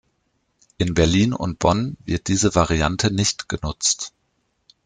[0.79, 4.13] In Berlin und Bonn wird diese Variante nicht genutzt.